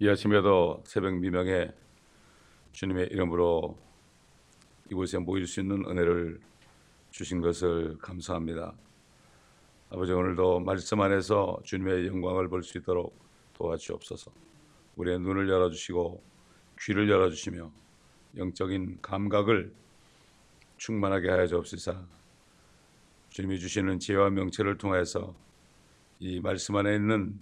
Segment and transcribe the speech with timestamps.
[0.00, 1.72] 이 아침에도 새벽 미명에
[2.70, 3.76] 주님의 이름으로
[4.88, 6.38] 이곳에 모일 수 있는 은혜를
[7.10, 8.74] 주신 것을 감사합니다.
[9.90, 13.18] 아버지 오늘도 말씀 안에서 주님의 영광을 볼 수 있도록
[13.54, 14.30] 도와주옵소서.
[14.94, 16.22] 우리의 눈을 열어주시고
[16.80, 17.68] 귀를 열어주시며
[18.36, 19.72] 영적인 감각을
[20.76, 22.00] 충만하게 하여 주옵소서.
[23.30, 25.34] 주님이 주시는 지혜와 명체를 통해서
[26.20, 27.36] 이 말씀 안에 있는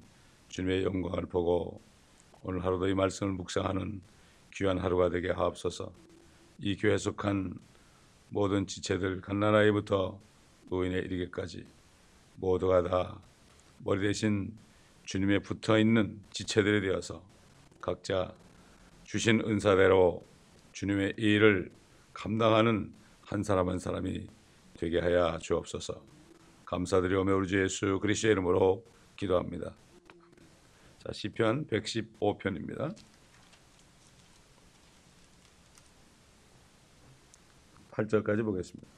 [0.48, 1.84] 주님의 영광을 보고
[2.42, 4.00] 오늘 하루도 이 말씀을 묵상하는
[4.54, 5.92] 귀한 하루가 되게 하옵소서.
[6.60, 7.54] 이 교회 속한
[8.30, 10.18] 모든 지체들 갓난아이부터
[10.68, 11.66] 노인에 이르기까지
[12.36, 13.20] 모두가 다
[13.78, 14.52] 머리 대신
[15.04, 17.22] 주님에 붙어 있는 지체들이 되어서
[17.80, 18.32] 각자
[19.04, 20.24] 주신 은사대로
[20.72, 21.70] 주님의 일을
[22.12, 24.26] 감당하는 한 사람 한 사람이
[24.74, 26.00] 되게 하여 주옵소서.
[26.64, 28.84] 감사드리오며 우리 주 예수 그리스도의 이름으로
[29.16, 29.72] 기도합니다.
[31.06, 32.92] 자, 시편 115편입니다.
[37.92, 38.90] 8절까지 보겠습니다.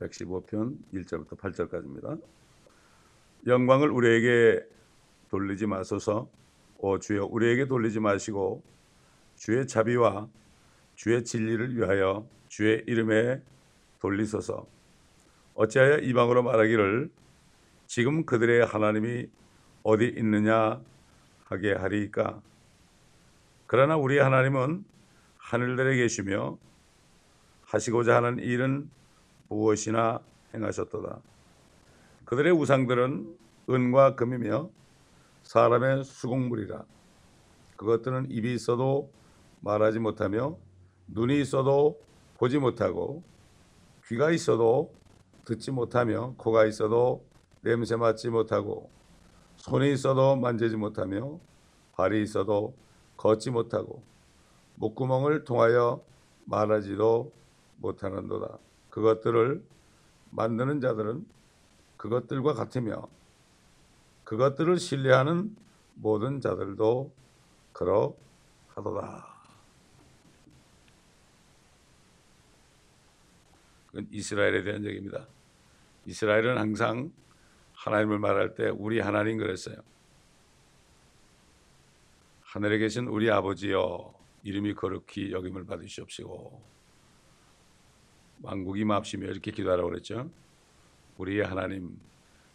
[0.00, 2.20] (115편) (1절부터 8절까지입니다)
[3.46, 4.66] 영광을 우리에게
[5.30, 6.28] 돌리지 마소서
[6.78, 8.64] 오 주여 우리에게 돌리지 마시고
[9.36, 10.28] 주의 자비와
[10.96, 13.40] 주의 진리를 위하여 주의 이름에
[14.00, 14.66] 돌리소서.
[15.54, 17.10] 어찌하여 이방으로 말하기를
[17.86, 19.28] 지금 그들의 하나님이
[19.82, 20.80] 어디 있느냐
[21.44, 22.40] 하게 하리까?
[23.66, 24.84] 그러나 우리 하나님은
[25.38, 26.58] 하늘들에 계시며
[27.62, 28.90] 하시고자 하는 일은
[29.48, 30.20] 무엇이나
[30.54, 31.20] 행하셨도다.
[32.24, 33.36] 그들의 우상들은
[33.70, 34.70] 은과 금이며
[35.42, 36.84] 사람의 수공물이라.
[37.76, 39.10] 그것들은 입이 있어도
[39.60, 40.56] 말하지 못하며
[41.08, 42.00] 눈이 있어도
[42.38, 43.22] 보지 못하고
[44.08, 44.94] 귀가 있어도
[45.44, 47.24] 듣지 못하며 코가 있어도
[47.62, 48.88] 냄새 맡지 못하고
[49.56, 51.40] 손이 있어도 만지지 못하며
[51.92, 52.74] 발이 있어도
[53.16, 54.02] 걷지 못하고
[54.76, 56.02] 목구멍을 통하여
[56.44, 57.32] 말하지도
[57.78, 58.58] 못하는도다.
[58.90, 59.64] 그것들을
[60.30, 61.26] 만드는 자들은
[61.96, 63.08] 그것들과 같으며
[64.24, 65.56] 그것들을 신뢰하는
[65.94, 67.10] 모든 자들도
[67.72, 69.35] 그러하도다.
[73.96, 75.26] 그건 이스라엘에 대한 얘기입니다.
[76.04, 77.10] 이스라엘은 항상
[77.72, 79.76] 하나님을 말할 때 우리 하나님 그랬어요.
[82.42, 86.62] 하늘에 계신 우리 아버지여 이름이 거룩히 여김을 받으시옵시고
[88.42, 90.30] 왕국이 맙시며 이렇게 기도하라고 그랬죠.
[91.16, 91.98] 우리의 하나님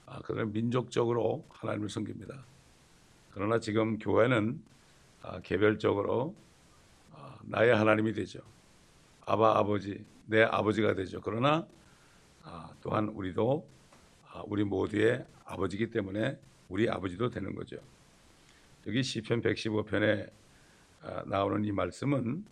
[0.05, 2.45] 아, 그런 민족적으로 하나님을 섬깁니다.
[3.31, 4.61] 그러나 지금 교회는
[5.23, 6.35] 아, 개별적으로
[7.13, 8.41] 아, 나의 하나님이 되죠.
[9.25, 11.21] 아바 아버지 내 아버지가 되죠.
[11.21, 11.67] 그러나
[12.43, 13.67] 아, 또한 우리도
[14.31, 16.39] 아, 우리 모두의 아버지기 때문에
[16.69, 17.77] 우리 아버지도 되는 거죠.
[18.87, 20.31] 여기 시편 115편에
[21.01, 22.45] 아, 나오는 이 말씀은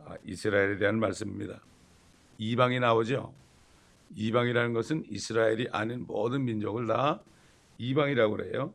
[0.00, 1.60] 아, 이스라엘에 대한 말씀입니다.
[2.38, 3.32] 이방이 나오죠.
[4.14, 7.22] 이방이라는 것은 이스라엘이 아닌 모든 민족을 다
[7.78, 8.74] 이방이라고 그래요.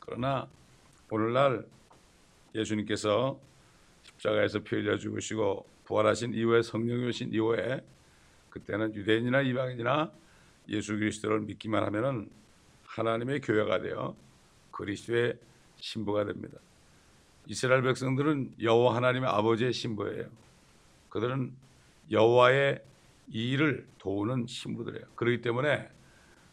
[0.00, 0.48] 그러나
[1.10, 1.66] 오늘날
[2.54, 3.38] 예수님께서
[4.02, 7.82] 십자가에서 피 흘려 죽으시고 부활하신 이후에 성령이 오신 이후에
[8.50, 10.12] 그때는 유대인이나 이방인이나
[10.68, 12.28] 예수 그리스도를 믿기만 하면은
[12.84, 14.16] 하나님의 교회가 되어
[14.70, 15.38] 그리스도의
[15.76, 16.58] 신부가 됩니다.
[17.46, 20.26] 이스라엘 백성들은 여호와 하나님의 아버지의 신부예요.
[21.10, 21.52] 그들은
[22.10, 22.82] 여호와의
[23.28, 25.04] 이 일을 도우는 신부들이에요.
[25.14, 25.88] 그렇기 때문에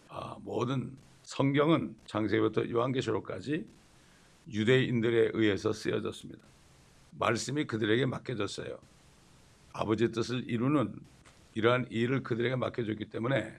[0.10, 3.66] 아, 모든 성경은 창세기부터 요한계시록까지
[4.52, 6.42] 유대인들에 의해서 쓰여졌습니다.
[7.18, 8.78] 말씀이 그들에게 맡겨졌어요.
[9.74, 10.96] 아버지의 뜻을 이루는
[11.56, 13.54] 이러한 일을 그들에게 맡겨줬기 때문에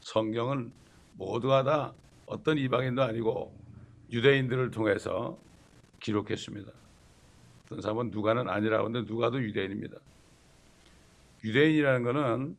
[0.00, 0.72] 성경은
[1.14, 1.92] 모두가 다
[2.26, 3.56] 어떤 이방인도 아니고
[4.10, 5.38] 유대인들을 통해서
[6.00, 6.70] 기록했습니다.
[7.64, 9.98] 어떤 사람은 누가는 아니라고 하는데 누가도 유대인입니다.
[11.44, 12.56] 유대인이라는 것은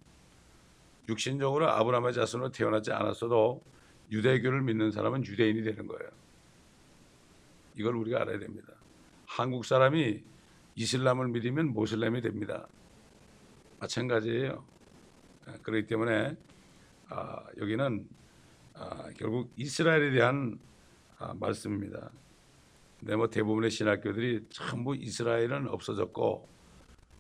[1.09, 3.61] 육신적으로 아브라함의 자손으로 태어나지 않았어도
[4.11, 6.09] 유대교를 믿는 사람은 유대인이 되는 거예요.
[7.75, 8.73] 이걸 우리가 알아야 됩니다.
[9.25, 10.21] 한국 사람이
[10.75, 12.67] 이슬람을 믿으면 모슬렘이 됩니다.
[13.79, 14.63] 마찬가지예요.
[15.45, 16.35] 아, 그렇기 때문에
[17.09, 18.07] 아, 여기는
[18.73, 20.59] 아, 결국 이스라엘에 대한
[21.17, 22.11] 아, 말씀입니다.
[22.99, 26.47] 근데 뭐 대부분의 신학교들이 전부 이스라엘은 없어졌고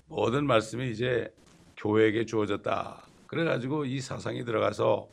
[0.07, 1.33] 모든 말씀이 이제
[1.77, 3.03] 교회에게 주어졌다.
[3.27, 5.07] 그래가지고 이 사상이 들어가서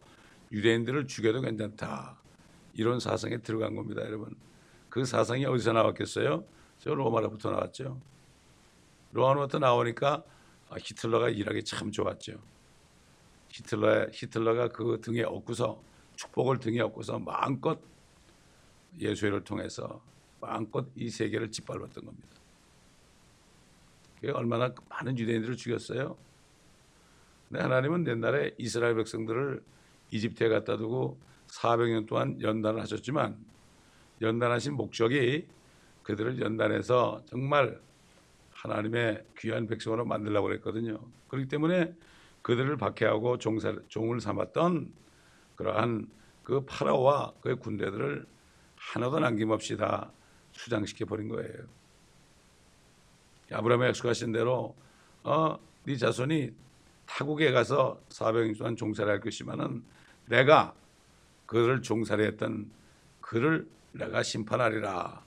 [0.52, 2.16] 유대인들을 죽여도 괜찮다.
[2.74, 4.34] 이런 사상에 들어간 겁니다, 여러분.
[4.88, 6.44] 그 사상이 어디서 나왔겠어요?
[6.78, 8.00] 저 로마로부터 나왔죠.
[9.12, 10.24] 로마로부터 나오니까
[10.78, 12.40] 히틀러가 일하기 참 좋았죠.
[13.48, 15.80] 히틀러 히틀러가 그 등에 업고서
[16.16, 17.80] 축복을 등에 업고서 마음껏
[18.98, 20.02] 예수회를 통해서
[20.40, 22.28] 마음껏 이 세계를 짓밟았던 겁니다.
[24.16, 26.16] 그게 얼마나 많은 유대인들을 죽였어요.
[27.48, 29.62] 근데 하나님은 옛날에 이스라엘 백성들을
[30.10, 31.18] 이집트에 갖다 두고
[31.48, 33.36] 400년 동안 연단을 하셨지만
[34.20, 35.46] 연단하신 목적이
[36.02, 37.80] 그들을 연단해서 정말
[38.64, 40.98] 하나님의 귀한 백성으로 만들려고 그랬거든요.
[41.28, 41.94] 그렇기 때문에
[42.42, 44.90] 그들을 박해하고 종사, 종을 삼았던
[45.56, 46.08] 그러한
[46.42, 48.26] 그 파라오와 그의 군대들을
[48.76, 50.10] 하나도 남김없이 다
[50.52, 51.52] 수장시켜 버린 거예요.
[53.52, 54.74] 아브라함의 약속하신 대로
[55.22, 56.52] 어, 네 자손이
[57.06, 59.84] 타국에 가서 400년 동안 종살이 할 것이면은
[60.26, 60.74] 내가
[61.44, 62.70] 그를 종살이 했던
[63.20, 65.22] 그를 내가 심판하리라.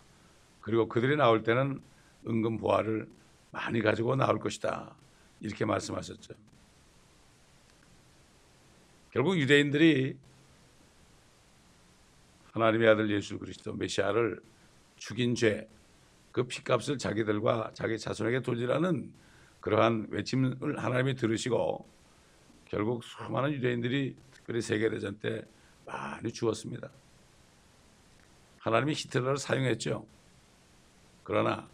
[0.62, 1.82] 그리고 그들이 나올 때는
[2.28, 3.08] 은근 보화를
[3.52, 4.96] 많이 가지고 나올 것이다.
[5.40, 6.34] 이렇게 말씀하셨죠.
[9.12, 10.18] 결국 유대인들이
[12.54, 14.40] 하나님의 아들 예수 그리스도 메시아를
[14.96, 15.68] 죽인 죄,
[16.32, 19.12] 그 피값을 자기들과 자기 자손에게 돌리라는
[19.60, 21.88] 그러한 외침을 하나님이 들으시고
[22.66, 25.44] 결국 수많은 유대인들이 특별히 세계대전 때
[25.86, 26.90] 많이 죽었습니다.
[28.60, 30.06] 하나님이 히틀러를 사용했죠.
[31.24, 31.68] 그러나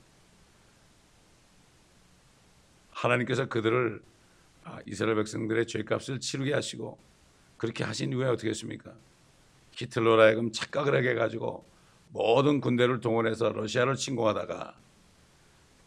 [3.03, 4.01] 하나님께서 그들을
[4.63, 6.97] 아, 이스라엘 백성들의 죄값을 치르게 하시고
[7.57, 8.93] 그렇게 하신 이후에 어떻게 했습니까?
[9.71, 11.65] 히틀러라 하여금 착각을 하게 해가지고
[12.09, 14.77] 모든 군대를 동원해서 러시아를 침공하다가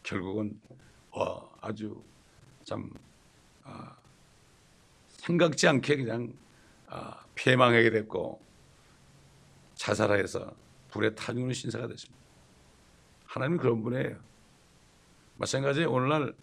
[0.02, 0.60] 결국은
[1.10, 2.02] 어, 아주
[2.64, 2.90] 참
[3.64, 3.96] 아,
[5.08, 6.34] 생각지 않게 그냥
[6.88, 8.40] 아, 피해망하게 됐고
[9.74, 10.54] 자살해서
[10.90, 12.16] 불에 타죽는 신사가 됐습니다.
[13.24, 14.16] 하나님 그런 분이에요.
[15.36, 16.34] 마찬가지 오늘날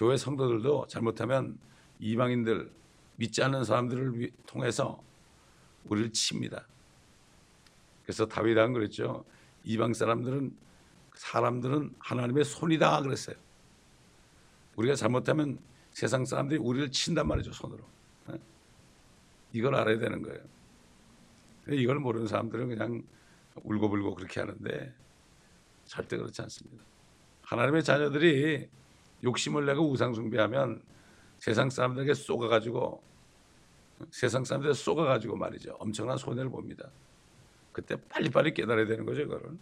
[0.00, 1.58] 교회 성도들도 잘못하면
[1.98, 2.72] 이방인들
[3.16, 5.04] 믿지 않는 사람들을 통해서
[5.84, 6.66] 우리를 칩니다.
[8.02, 9.26] 그래서 다윗 왕 그랬죠.
[9.62, 10.56] 이방 사람들은
[11.16, 13.36] 사람들은 하나님의 손이다 그랬어요.
[14.76, 15.58] 우리가 잘못하면
[15.90, 17.84] 세상 사람들이 우리를 친단 말이죠 손으로.
[18.28, 18.40] 네?
[19.52, 20.40] 이걸 알아야 되는 거예요.
[21.68, 23.02] 이걸 모르는 사람들은 그냥
[23.64, 24.94] 울고불고 그렇게 하는데
[25.84, 26.82] 절대 그렇지 않습니다.
[27.42, 28.79] 하나님의 자녀들이
[29.24, 30.82] 욕심을 내고 우상 숭배하면
[31.38, 33.02] 세상 사람들에게 쏘가가지고
[34.10, 35.76] 세상 사람들에 쏘가가지고 말이죠.
[35.78, 36.88] 엄청난 손해를 봅니다.
[37.72, 39.56] 그때 빨리빨리 깨달아야 되는 거죠, 그거를.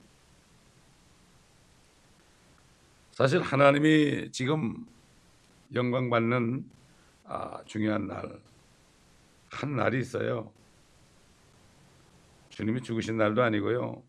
[3.13, 4.87] 사실 하나님이 지금
[5.75, 6.65] 영광 받는
[7.25, 8.41] 아, 중요한 날,
[9.51, 10.51] 한 날이 있어요.
[12.49, 14.03] 주님이 죽으신 날도 아니고요.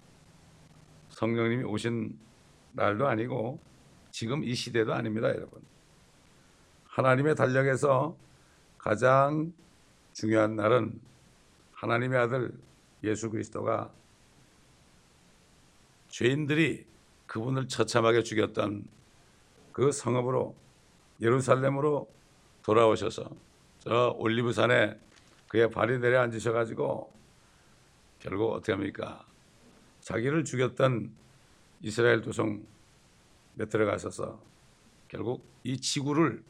[1.10, 2.18] 성령님이 오신
[2.74, 3.60] 날도 아니고
[4.20, 5.62] 지금 이 시대도 아닙니다, 여러분.
[6.88, 8.18] 하나님의 달력에서
[8.78, 9.54] 가장
[10.12, 11.00] 중요한 날은
[11.72, 12.52] 하나님의 아들
[13.06, 13.90] 예수 그리스도가
[16.10, 16.86] 죄인들이
[17.28, 18.84] 그분을 처참하게 죽였던
[19.72, 20.54] 그 성읍으로
[21.22, 22.12] 예루살렘으로
[22.64, 23.24] 돌아오셔서
[23.80, 25.00] 저 올리브산에
[25.48, 27.10] 그의 발이 내려 앉으셔 가지고
[28.20, 29.26] 결국 어떻게 합니까?
[30.02, 31.10] 자기를 죽였던
[31.84, 32.79] 이스라엘 도성 몇
[33.66, 34.42] 들어가셔서
[35.08, 36.44] 결국 이 지구를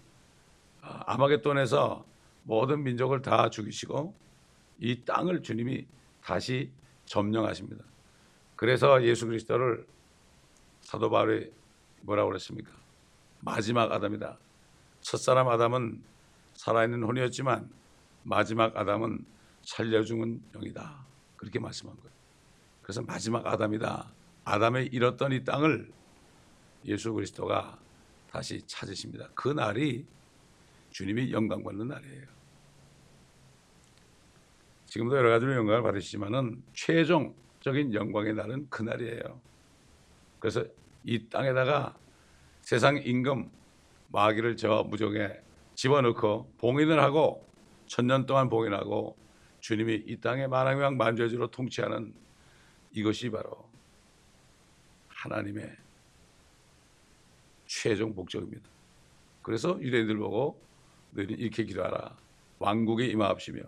[0.82, 2.06] 아, 아마겟돈에서
[2.44, 4.14] 모든 민족을 다 죽이시고
[4.80, 5.86] 이 땅을 주님이
[6.24, 6.72] 다시
[7.06, 7.84] 점령하십니다.
[8.56, 9.86] 그래서 예수 그리스도를
[10.82, 11.52] 사도 바울이
[12.02, 12.72] 뭐라고 그랬습니까?
[13.40, 14.38] 마지막 아담이다.
[15.02, 16.02] 첫사람 아담은
[16.54, 17.70] 살아있는 혼이었지만
[18.24, 19.26] 마지막 아담은
[19.64, 21.06] 살려 죽은 영이다.
[21.38, 22.12] 그렇게 말씀한 거예요.
[22.82, 24.12] 그래서 마지막 아담이다.
[24.44, 25.92] 아담의 잃었던 이 땅을
[26.86, 27.80] 예수 그리스도가
[28.32, 29.30] 다시 찾으십니다.
[29.36, 30.06] 그 날이
[30.92, 32.26] 주님이 영광 받는 날이에요.
[34.86, 39.40] 지금도 여러 가지로 영광을 받으시지만은 최종적인 영광의 날은 그 날이에요.
[40.40, 40.66] 그래서
[41.04, 41.96] 이 땅에다가
[42.62, 43.52] 세상 임금
[44.10, 45.42] 마귀를 저 무적에
[45.76, 47.48] 집어넣고 봉인을 하고
[47.86, 49.18] 천년 동안 봉인하고
[49.60, 52.14] 주님이 이 땅의 만왕왕 만주주로 통치하는
[52.92, 53.70] 이것이 바로
[55.08, 55.76] 하나님의
[57.70, 58.68] 최종 목적입니다.
[59.44, 60.60] 그래서 유대인들 보고
[61.12, 62.18] 너희는 이렇게 기도하라.
[62.58, 63.62] 왕국에 임하옵시며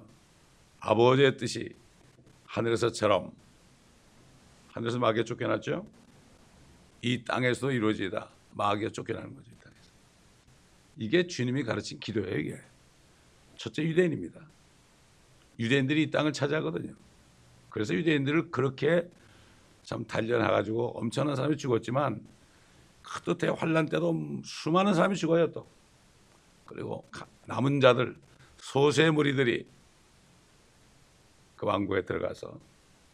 [0.79, 1.75] 아버지의 뜻이
[2.45, 3.31] 하늘에서처럼
[4.69, 5.85] 하늘에서 마귀가 쫓겨났죠.
[7.03, 8.31] 이 땅에서도 이루어지다.
[8.55, 9.51] 마귀가 쫓겨나는 거죠.
[9.51, 9.91] 이 땅에서.
[10.97, 12.37] 이게 주님이 가르친 기도예요.
[12.39, 12.57] 이게
[13.55, 14.41] 첫째 유대인입니다.
[15.59, 16.95] 유대인들이 이 땅을 차지하거든요.
[17.69, 19.07] 그래서 유대인들을 그렇게
[19.83, 22.25] 참 단련해가지고 엄청난 사람이 죽었지만
[23.03, 25.67] 그 대환란 때도 수많은 사람이 죽어요 또.
[26.65, 27.05] 그리고
[27.45, 28.15] 남은 자들
[28.57, 29.65] 소수의 무리들이
[31.55, 32.59] 그 왕국에 들어가서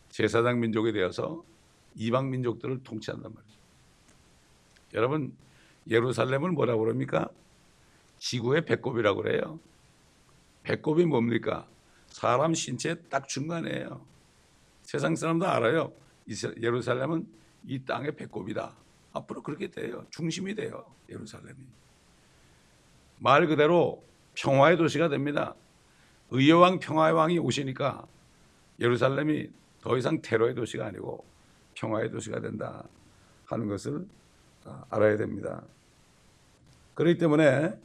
[0.10, 1.44] 제사장 민족이 되어서
[1.96, 3.58] 이방 민족들을 통치한단 말이죠.
[4.94, 5.36] 여러분
[5.90, 7.30] 예루살렘을 뭐라고 그럽니까?
[8.20, 9.60] 지구의 배꼽이라고 그래요.
[10.64, 11.68] 배꼽이 뭡니까?
[12.08, 14.02] 사람 신체 딱 중간이에요.
[14.84, 15.94] 세상 사람도 알아요.
[16.62, 17.28] 예루살렘은
[17.66, 18.76] 이 땅의 배꼽이다.
[19.14, 20.06] 앞으로 그렇게 돼요.
[20.10, 20.86] 중심이 돼요.
[21.10, 21.58] 예루살렘이.
[23.20, 24.04] 말 그대로
[24.36, 25.56] 평화의 도시가 됩니다.
[26.30, 28.06] 의여왕 평화의 왕이 오시니까
[28.80, 29.50] 예루살렘이
[29.82, 31.26] 더 이상 테러의 도시가 아니고
[31.76, 32.84] 평화의 도시가 된다
[33.46, 34.06] 하는 것을
[34.90, 35.64] 알아야 됩니다.
[36.94, 37.80] 그렇기 때문에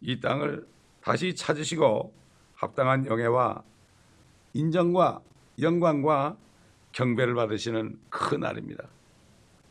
[0.00, 0.66] 이 땅을
[1.00, 2.12] 다시 찾으시고
[2.54, 3.62] 합당한 영예와
[4.54, 5.20] 인정과
[5.60, 6.36] 영광과
[6.92, 8.88] 경배를 받으시는 큰 날입니다.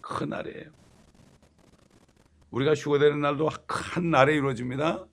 [0.02, 0.81] 큰 날이에요.
[2.52, 5.06] 우리가 휴거되는 날도 한 날에 이루어집니다.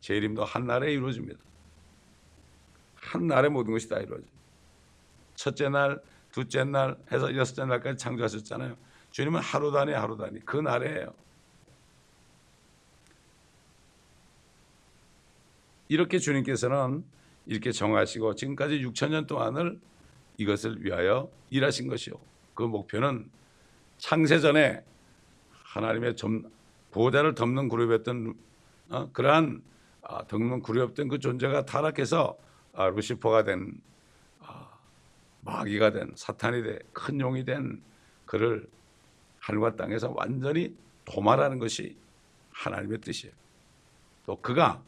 [0.00, 1.38] 재림도 한 날에 이루어집니다.
[2.96, 4.28] 한 날에 모든 것이 다 이루어져요.
[5.34, 8.76] 첫째 날, 둘째 날 해서 여섯째 날까지 창조하셨잖아요.
[9.10, 11.14] 주님은 하루 단위 하루 단위 그 날이에요.
[15.88, 17.04] 이렇게 주님께서는
[17.46, 19.78] 이렇게 정하시고 지금까지 6천 년 동안을
[20.38, 22.14] 이것을 위하여 일하신 것이요.
[22.54, 23.30] 그 목표는
[23.98, 24.82] 창세 전에
[25.74, 26.44] 하나님의 점,
[26.92, 28.34] 보호자를 덮는 그룹이었던
[28.90, 29.62] 어, 그러한
[30.02, 32.38] 아, 덮는 그룹이었던 그 존재가 타락해서
[32.74, 33.80] 아, 루시퍼가 된
[34.40, 34.68] 아,
[35.40, 37.82] 마귀가 된 사탄이 된 큰 용이 된
[38.24, 38.68] 그를
[39.40, 41.96] 하늘과 땅에서 완전히 도말하는 것이
[42.52, 43.34] 하나님의 뜻이에요.
[44.26, 44.80] 또 그가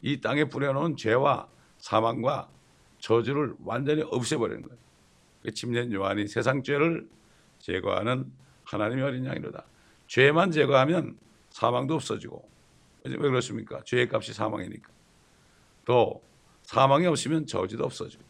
[0.00, 2.48] 이 땅에 뿌려놓은 죄와 사망과
[3.00, 4.78] 저주를 완전히 없애버리는 거예요.
[5.42, 7.08] 그 침례 요한이 세상 죄를
[7.58, 8.30] 제거하는
[8.64, 9.64] 하나님의 어린 양이로다.
[10.10, 11.16] 죄만 제거하면
[11.50, 12.44] 사망도 없어지고
[13.04, 13.80] 왜 그렇습니까?
[13.84, 14.90] 죄의 값이 사망이니까.
[15.84, 16.20] 또
[16.64, 18.24] 사망이 없으면 저주도 없어지고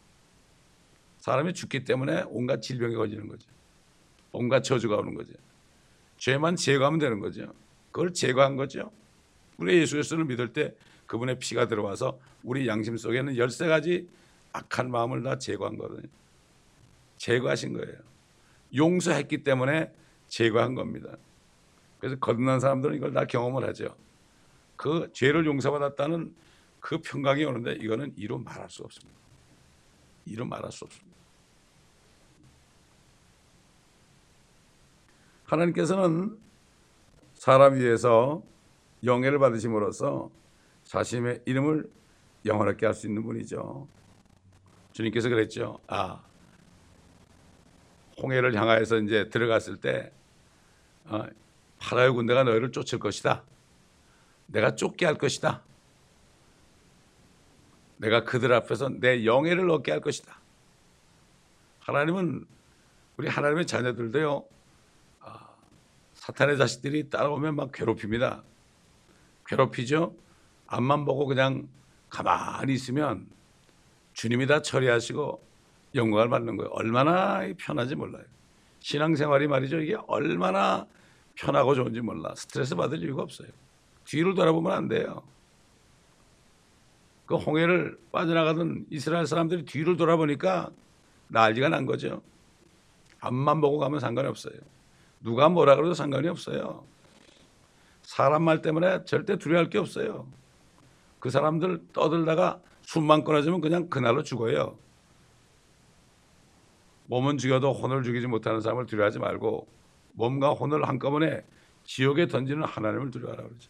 [1.17, 3.49] 사람이 죽기 때문에 온갖 질병이 걸리는 거죠.
[4.31, 5.33] 온갖 저주가 오는 거죠.
[6.17, 7.51] 죄만 제거하면 되는 거죠.
[7.91, 8.91] 그걸 제거한 거죠.
[9.57, 10.75] 우리 예수 그리스도를 믿을 때
[11.07, 14.07] 그분의 피가 들어와서 우리 양심 속에는 열세 가지
[14.53, 16.09] 악한 마음을 다 제거한 거거든요.
[17.17, 17.97] 제거하신 거예요.
[18.75, 19.91] 용서했기 때문에
[20.27, 21.17] 제거한 겁니다.
[22.01, 23.95] 그래서 거듭난 사람들은 이걸 다 경험을 하죠.
[24.75, 26.35] 그 죄를 용서받았다는
[26.79, 29.19] 그 평강이 오는데 이거는 이루 말할 수 없습니다.
[30.25, 31.15] 이루 말할 수 없습니다.
[35.45, 36.39] 하나님께서는
[37.35, 38.41] 사람 위해서
[39.03, 40.31] 영예를 받으심으로써
[40.85, 41.87] 자신의 이름을
[42.45, 43.87] 영원하게 할 수 있는 분이죠.
[44.93, 45.79] 주님께서 그랬죠.
[45.85, 46.23] 아,
[48.19, 50.11] 홍해를 향하여서 이제 들어갔을 때
[51.05, 51.25] 어,
[51.81, 53.43] 파라의 군대가 너희를 쫓을 것이다.
[54.45, 55.63] 내가 쫓게 할 것이다.
[57.97, 60.39] 내가 그들 앞에서 내 영예를 얻게 할 것이다.
[61.79, 62.45] 하나님은
[63.17, 64.45] 우리 하나님의 자녀들도요.
[65.21, 65.49] 아,
[66.13, 68.43] 사탄의 자식들이 따라오면 막 괴롭힙니다.
[69.45, 70.15] 괴롭히죠.
[70.67, 71.67] 앞만 보고 그냥
[72.09, 73.27] 가만히 있으면
[74.13, 75.43] 주님이 다 처리하시고
[75.95, 76.69] 영광을 받는 거예요.
[76.71, 78.23] 얼마나 편하지 몰라요.
[78.79, 79.79] 신앙생활이 말이죠.
[79.81, 80.87] 이게 얼마나
[81.41, 82.33] 편하고 좋은지 몰라.
[82.35, 83.49] 스트레스 받을 이유가 없어요.
[84.05, 85.23] 뒤를 돌아보면 안 돼요.
[87.25, 90.69] 그 홍해를 빠져나가던 이스라엘 사람들이 뒤를 돌아보니까
[91.29, 92.21] 난리가 난 거죠.
[93.19, 94.53] 앞만 보고 가면 상관이 없어요.
[95.21, 96.83] 누가 뭐라 그래도 상관이 없어요.
[98.03, 100.27] 사람 말 때문에 절대 두려워할 게 없어요.
[101.19, 104.77] 그 사람들 떠들다가 숨만 끊어지면 그냥 그날로 죽어요.
[107.05, 109.67] 몸은 죽여도 혼을 죽이지 못하는 사람을 두려워하지 말고
[110.13, 111.43] 몸과 혼을 한꺼번에
[111.83, 113.69] 지옥에 던지는 하나님을 두려워하라 그러죠.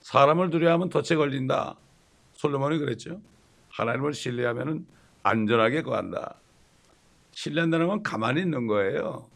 [0.00, 1.76] 사람을 두려워하면 덫에 걸린다.
[2.34, 3.20] 솔로몬이 그랬죠.
[3.70, 4.86] 하나님을 신뢰하면
[5.22, 6.36] 안전하게 거한다.
[7.32, 9.28] 신뢰한다는 건 가만히 있는 거예요.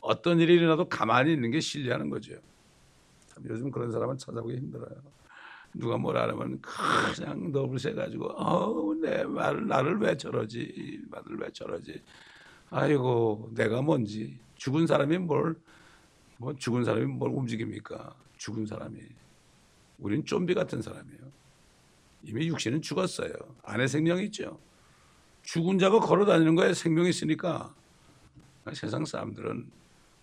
[0.00, 2.34] 어떤 일이 일어나도 가만히 있는 게 신뢰하는 거죠.
[3.48, 4.96] 요즘 그런 사람은 찾아보기 힘들어요.
[5.74, 12.02] 누가 뭐라 하면 그냥 너블 세가지고 어우 내 말, 나를 왜 저러지 나를 왜 저러지
[12.70, 15.56] 아이고 내가 뭔지 죽은 사람이 뭘
[16.38, 18.14] 뭐 죽은 사람이 뭘 움직입니까?
[18.38, 19.00] 죽은 사람이.
[19.98, 21.20] 우린 좀비 같은 사람이에요.
[22.22, 23.32] 이미 육신은 죽었어요.
[23.64, 24.58] 안에 생명이 있죠.
[25.42, 27.74] 죽은 자가 걸어 다니는 거에 생명이 있으니까
[28.72, 29.70] 세상 사람들은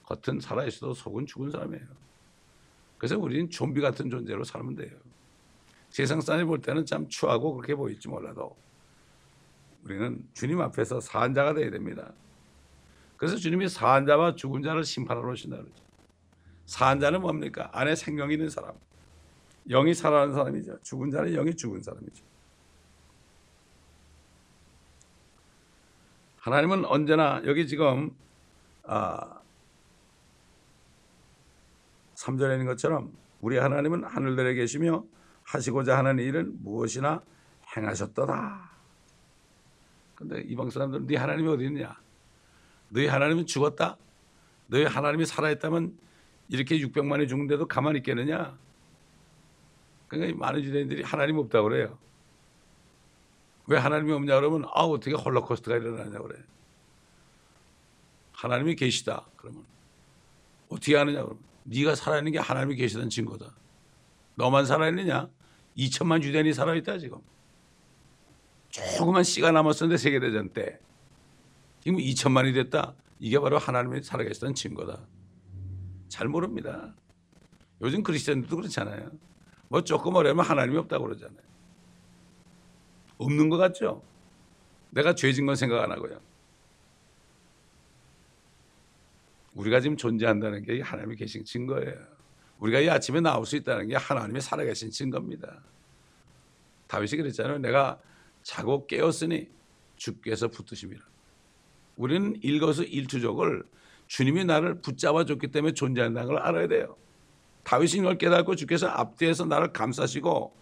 [0.04, 1.86] 겉은 살아있어도 속은 죽은 사람이에요.
[2.98, 4.96] 그래서 우리는 좀비 같은 존재로 살면 돼요.
[5.90, 8.56] 세상 사람이 볼 때는 참 추하고 그렇게 보일지 몰라도
[9.84, 12.14] 우리는 주님 앞에서 사한 자가 되어야 됩니다.
[13.18, 15.84] 그래서 주님이 사한 자와 죽은 자를 심판하러 오신다 그러죠.
[16.66, 17.70] 사한 자는 뭡니까?
[17.74, 18.74] 안에 생명이 있는 사람.
[19.70, 20.82] 영이 살아가는 사람이죠.
[20.82, 22.24] 죽은 자는 영이 죽은 사람이죠.
[26.38, 28.16] 하나님은 언제나 여기 지금
[28.84, 29.42] 아
[32.16, 35.04] 3절에 있는 것처럼 우리 하나님은 하늘들에 계시며
[35.44, 37.22] 하시고자 하는 일은 무엇이나
[37.76, 38.72] 행하셨도다.
[40.16, 41.98] 근데 이방 사람들은 네 하나님이 어디 있냐?
[42.90, 43.98] 너희 하나님은 죽었다?
[44.68, 45.98] 너희 하나님이 살아있다면
[46.50, 48.58] 이렇게 600만이 죽는데도 가만히 있겠느냐?
[50.08, 51.98] 그러니까 많은 유대인들이 하나님 없다고 그래요.
[53.68, 56.40] 왜 하나님이 없냐 그러면 아 어떻게 홀로코스트가 일어나냐 그래.
[58.34, 59.66] 하나님이 계시다 그러면
[60.70, 63.56] 어떻게 하느냐 그러면 네가 살아있는 게 하나님이 계시다는 증거다.
[64.36, 65.30] 너만 살아있느냐?
[65.78, 67.20] 2천만 유대인이 살아있다 지금.
[68.70, 70.80] 조그만 씨가 남았었는데 세계대전 때
[71.86, 72.96] 지금 2천만이 됐다.
[73.20, 75.06] 이게 바로 하나님이 살아계시다는 증거다.
[76.08, 76.96] 잘 모릅니다.
[77.80, 79.12] 요즘 그리스도인들도 그렇잖아요.
[79.68, 81.46] 뭐 조금 어려면 하나님이 없다고 그러잖아요.
[83.20, 84.02] 없는 것 같죠?
[84.90, 86.20] 내가 죄진 건 생각 안 하고요.
[89.54, 91.94] 우리가 지금 존재한다는 게 하나님이 계신 증거예요.
[92.60, 95.62] 우리가 이 아침에 나올 수 있다는 게 하나님이 살아계신 증거입니다.
[96.88, 97.60] 다윗이 그랬잖아요.
[97.60, 98.02] 내가
[98.42, 99.50] 자고 깨었으니
[99.98, 101.15] 주께서 붙드심이라.
[101.96, 103.64] 우리는 일거수 일투족을
[104.08, 106.96] 주님이 나를 붙잡아 줬기 때문에 존재한다는 걸 알아야 돼요.
[107.64, 110.56] 다윗이 이걸 깨닫고 주께서 앞뒤에서 나를 감싸시고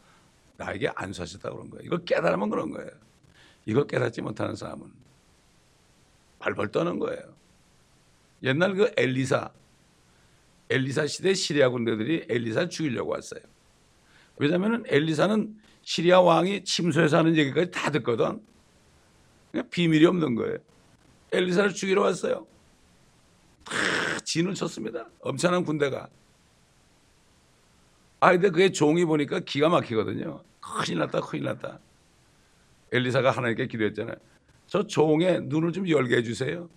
[0.58, 1.84] 나에게 안수하셨다고 그런 거예요.
[1.86, 2.90] 이걸 깨달으면 그런 거예요.
[3.66, 4.88] 이걸 깨닫지 못하는 사람은
[6.40, 7.22] 발벌 떠는 거예요.
[8.44, 9.50] 옛날 그 엘리사
[10.70, 13.42] 엘리사 시대 시리아 군대들이 엘리사 죽이려고 왔어요.
[14.38, 18.42] 왜냐하면 엘리사는 시리아 왕이 침소해서 하는 얘기까지 다 듣거든.
[19.70, 20.58] 비밀이 없는 거예요.
[21.34, 22.46] 엘리사를 죽이러 왔어요.
[23.66, 23.74] 다
[24.24, 25.08] 진을 쳤습니다.
[25.22, 26.08] 엄청난 군대가.
[28.20, 30.44] 아 근데 그게 종이 보니까 기가 막히거든요.
[30.62, 31.80] 큰일 났다 큰일 났다.
[32.92, 34.16] 엘리사가 하나님께 기도했잖아요.
[34.68, 36.70] 저 종의 눈을 좀 열게 해주세요.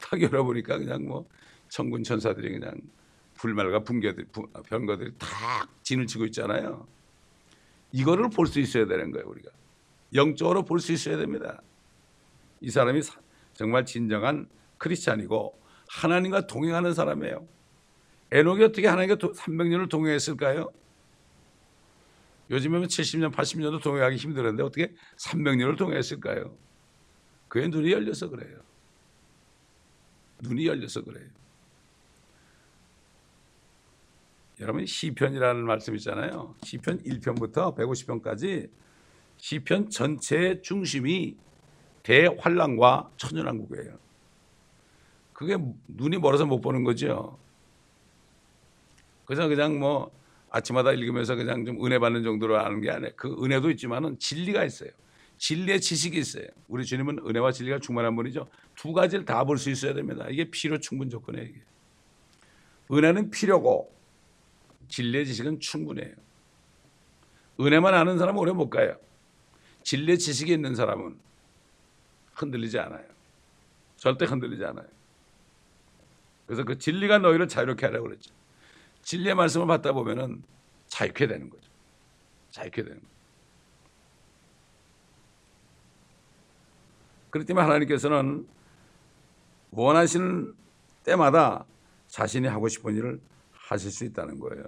[0.00, 1.26] 딱 열어보니까 그냥 뭐
[1.68, 2.74] 천군 천사들이 그냥
[3.34, 4.26] 불말과 붕괴들,
[4.68, 6.86] 병거들이 다 진을 치고 있잖아요.
[7.92, 9.50] 이거를 볼 수 있어야 되는 거예요, 우리가.
[10.14, 11.60] 영적으로 볼 수 있어야 됩니다.
[12.62, 13.02] 이 사람이
[13.54, 14.48] 정말 진정한
[14.78, 17.46] 크리스찬이고 하나님과 동행하는 사람이에요.
[18.30, 20.72] 에녹이 어떻게 하나님과 300년을 동행했을까요?
[22.50, 26.56] 요즘에는 70년, 80년도 동행하기 힘들었는데 어떻게 300년을 동행했을까요?
[27.48, 28.60] 그의 눈이 열려서 그래요.
[30.40, 31.28] 눈이 열려서 그래요.
[34.60, 36.54] 여러분 시편이라는 말씀 있잖아요.
[36.62, 38.70] 시편 1편부터 150편까지
[39.36, 41.36] 시편 전체의 중심이
[42.02, 43.98] 대환란과 천연왕국이에요.
[45.32, 45.56] 그게
[45.88, 47.38] 눈이 멀어서 못 보는 거죠.
[49.24, 50.10] 그래서 그냥 뭐
[50.50, 53.12] 아침마다 읽으면서 그냥 좀 은혜 받는 정도로 아는 게 아니에요.
[53.16, 54.90] 그 은혜도 있지만은 진리가 있어요.
[55.38, 56.46] 진리의 지식이 있어요.
[56.68, 58.46] 우리 주님은 은혜와 진리가 충만한 분이죠.
[58.76, 60.26] 두 가지를 다 볼 수 있어야 됩니다.
[60.30, 61.46] 이게 필요 충분 조건이에요.
[61.48, 61.60] 이게.
[62.92, 63.92] 은혜는 필요고
[64.88, 66.14] 진리의 지식은 충분해요.
[67.60, 68.96] 은혜만 아는 사람은 오래 못 가요.
[69.82, 71.18] 진리의 지식이 있는 사람은
[72.34, 73.04] 흔들리지 않아요.
[73.96, 74.86] 절대 흔들리지 않아요.
[76.46, 78.34] 그래서 그 진리가 너희를 자유롭게 하라고 그랬죠.
[79.02, 80.42] 진리의 말씀을 받다 보면은
[80.88, 81.68] 자유케 되는 거죠.
[82.50, 83.12] 자유케 되는 거죠.
[87.30, 88.46] 그렇기 때문에 하나님께서는
[89.70, 90.54] 원하시는
[91.04, 91.64] 때마다
[92.08, 93.20] 자신이 하고 싶은 일을
[93.52, 94.64] 하실 수 있다는 거예요.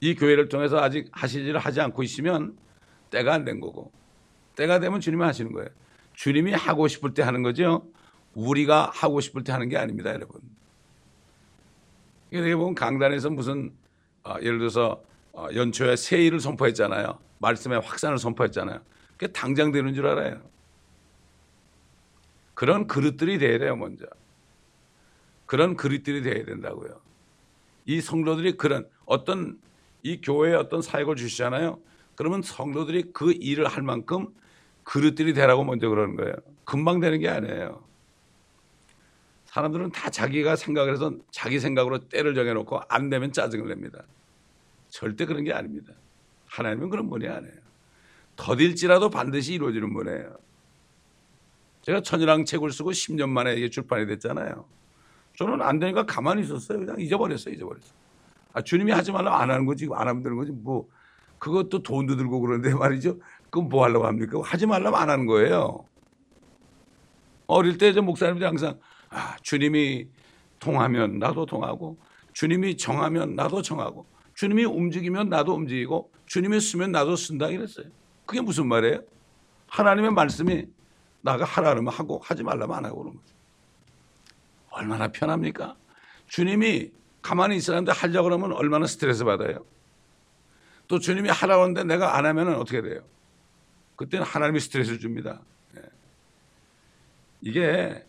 [0.00, 2.56] 이 교회를 통해서 아직 하실 일을 하지 않고 있으면
[3.10, 3.92] 때가 안 된 거고
[4.56, 5.68] 때가 되면 주님이 하시는 거예요.
[6.14, 7.86] 주님이 하고 싶을 때 하는 거죠.
[8.34, 10.40] 우리가 하고 싶을 때 하는 게 아닙니다, 여러분.
[12.30, 13.72] 이게 보면 강단에서 무슨
[14.22, 17.18] 어, 예를 들어서 어, 연초에 세일을 선포했잖아요.
[17.38, 18.80] 말씀의 확산을 선포했잖아요.
[19.16, 20.40] 그게 당장 되는 줄 알아요.
[22.54, 24.04] 그런 그릇들이 돼야 돼요, 먼저.
[25.46, 27.00] 그런 그릇들이 돼야 된다고요.
[27.86, 29.58] 이 성도들이 그런 어떤
[30.02, 31.80] 이 교회에 어떤 사역을 주시잖아요.
[32.20, 34.28] 그러면 성도들이 그 일을 할 만큼
[34.84, 36.34] 그릇들이 되라고 먼저 그러는 거예요.
[36.66, 37.82] 금방 되는 게 아니에요.
[39.46, 44.02] 사람들은 다 자기가 생각을 해서 자기 생각으로 때를 정해놓고 안 되면 짜증을 냅니다.
[44.90, 45.94] 절대 그런 게 아닙니다.
[46.44, 47.54] 하나님은 그런 분이 아니에요.
[48.36, 50.36] 더딜지라도 반드시 이루어지는 분이에요.
[51.80, 54.66] 제가 천이랑 책을 쓰고 10년 만에 이게 출판이 됐잖아요.
[55.38, 56.80] 저는 안 되니까 가만히 있었어요.
[56.80, 57.54] 그냥 잊어버렸어요.
[57.54, 57.92] 잊어버렸어요.
[58.52, 59.88] 아, 주님이 하지 말라고 안 하는 거지.
[59.94, 60.52] 안 하면 되는 거지.
[60.52, 60.86] 뭐
[61.40, 63.18] 그것도 돈도 들고 그러는데 말이죠.
[63.50, 64.40] 그럼 뭐 하려고 합니까?
[64.44, 65.84] 하지 말라면 안 하는 거예요.
[67.48, 70.06] 어릴 때 저 목사님들이 항상 아, 주님이
[70.60, 71.98] 통하면 나도 통하고
[72.32, 77.86] 주님이 정하면 나도 정하고 주님이 움직이면 나도 움직이고 주님이 쓰면 나도 쓴다 이랬어요.
[78.24, 79.02] 그게 무슨 말이에요?
[79.66, 80.66] 하나님의 말씀이
[81.22, 83.34] 나가 하라면 하고 하지 말라면 안 하고 그런 거죠.
[84.70, 85.76] 얼마나 편합니까?
[86.28, 89.64] 주님이 가만히 있으라는데 하려고 그러면 얼마나 스트레스 받아요.
[90.90, 93.00] 또 주님이 하라고 하는데 내가 안 하면 어떻게 돼요?
[93.94, 95.40] 그때는 하나님이 스트레스를 줍니다.
[95.76, 95.82] 예.
[97.42, 98.04] 이게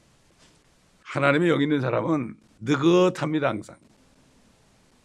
[1.04, 3.78] 하나님이 여기 있는 사람은 느긋합니다 항상.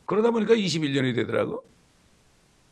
[0.07, 1.69] 그러다 보니까 21년이 되더라고.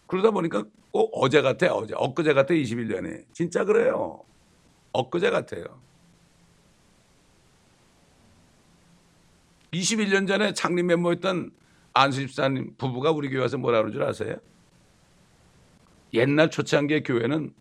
[0.06, 4.24] 그러다 보니까 꼭 어제 같아 어제 엊그제 같아 21년이 진짜 그래요.
[4.92, 5.66] 엊그제 같아요.
[9.70, 11.50] 21년 전에 창립 멤버였던
[11.92, 14.38] 안수 집사님 부부가 우리 교회 와서 뭐라 그러는 줄 아세요?
[16.14, 17.52] 옛날 초창기의 교회는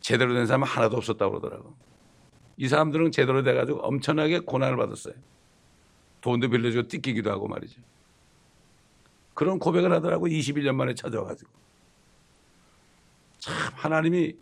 [0.00, 1.74] 제대로 된 사람 하나도 없었다고 그러더라고.
[2.56, 5.14] 이 사람들은 제대로 돼가지고 엄청나게 고난을 받았어요.
[6.20, 7.80] 돈도 빌려주고 띠끼기도 하고 말이죠.
[9.34, 11.50] 그런 고백을 하더라고 21년 만에 찾아와가지고.
[13.40, 14.34] 참 하나님이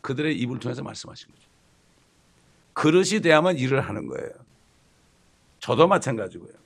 [0.00, 1.48] 그들의 입을 통해서 말씀하신 거죠.
[2.74, 4.30] 그릇이 돼야만 일을 하는 거예요.
[5.58, 6.63] 저도 마찬가지고요.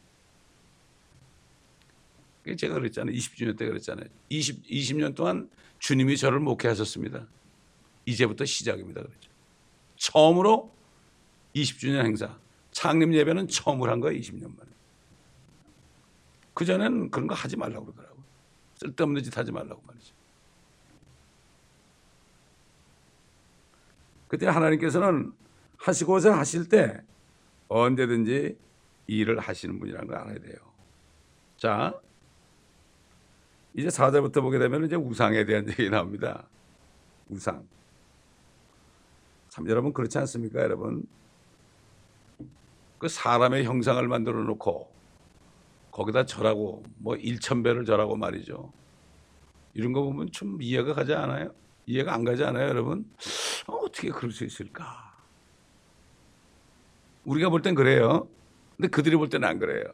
[2.56, 3.14] 제가 그랬잖아요.
[3.14, 4.06] 20주년 때 그랬잖아요.
[4.28, 7.26] 20, 20년 동안 주님이 저를 목회하셨습니다.
[8.06, 9.02] 이제부터 시작입니다.
[9.02, 9.30] 그랬죠.
[9.96, 10.72] 처음으로
[11.54, 12.38] 20주년 행사.
[12.70, 14.18] 창립 예배는 처음으로 한 거예요.
[14.20, 14.70] 20년 만에.
[16.54, 18.24] 그전에는 그런 거 하지 말라고 그러더라고요.
[18.76, 20.14] 쓸데없는 짓 하지 말라고 말이죠.
[24.28, 25.32] 그때 하나님께서는
[25.78, 27.00] 하시고자 하실 때
[27.68, 28.56] 언제든지
[29.06, 30.56] 일을 하시는 분이라는 걸 알아야 돼요.
[31.56, 31.94] 자,
[33.78, 36.48] 이제 4절부터 보게 되면 이제 우상에 대한 얘기 나옵니다.
[37.28, 37.64] 우상.
[39.48, 41.06] 참 여러분 그렇지 않습니까, 여러분?
[42.98, 44.90] 그 사람의 형상을 만들어 놓고
[45.92, 48.72] 거기다 절하고 뭐 일천배를 절하고 말이죠.
[49.74, 51.54] 이런 거 보면 좀 이해가 가지 않아요?
[51.86, 53.08] 이해가 안 가지 않아요, 여러분?
[53.68, 55.16] 어, 어떻게 그럴 수 있을까?
[57.24, 58.26] 우리가 볼 땐 그래요.
[58.76, 59.84] 근데 그들이 볼 때는 안 그래요.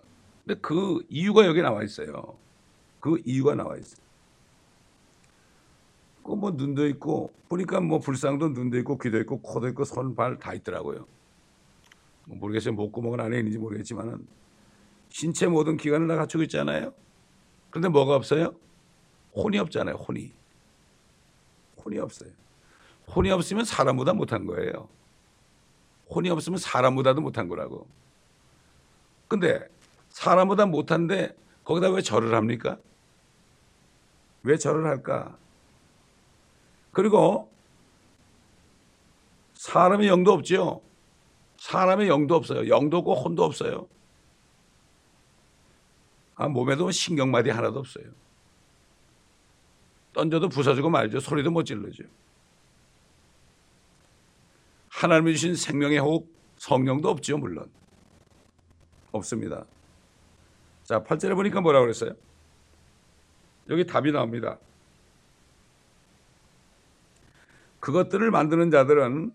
[0.46, 2.38] 근데 그 이유가 여기 나와 있어요.
[3.04, 4.02] 그 이유가 나와 있어요.
[6.22, 10.54] 그뭐 눈도 있고 보니까 뭐 불상도 눈도 있고 귀도 있고 코도 있고 손 발 다
[10.54, 11.06] 있더라고요.
[12.24, 12.72] 뭐 모르겠어요.
[12.72, 14.26] 목구멍은 안에 있는지 모르겠지만은
[15.10, 16.94] 신체 모든 기관을 다 갖추고 있잖아요.
[17.68, 18.54] 그런데 뭐가 없어요?
[19.36, 19.96] 혼이 없잖아요.
[19.96, 20.32] 혼이.
[21.84, 22.30] 혼이 없어요.
[23.14, 24.88] 혼이 없으면 사람보다 못한 거예요.
[26.08, 27.86] 혼이 없으면 사람보다도 못한 거라고.
[29.28, 29.68] 근데
[30.08, 32.78] 사람보다 못한데 거기다 왜 절을 합니까?
[34.44, 35.36] 왜 절을 할까?
[36.92, 37.50] 그리고
[39.54, 40.82] 사람의 영도 없죠.
[41.56, 42.68] 사람의 영도 없어요.
[42.68, 43.88] 영도 없고 혼도 없어요.
[46.36, 48.04] 아, 몸에도 신경마디 하나도 없어요.
[50.12, 51.20] 던져도 부서지고 말죠.
[51.20, 52.04] 소리도 못 질르죠.
[54.90, 56.28] 하나님이 주신 생명의 호흡,
[56.58, 57.70] 성령도 없죠, 물론.
[59.10, 59.64] 없습니다.
[60.84, 62.14] 자, 8절에 보니까 뭐라고 그랬어요?
[63.70, 64.58] 여기 답이 나옵니다.
[67.80, 69.34] 그것들을 만드는 자들은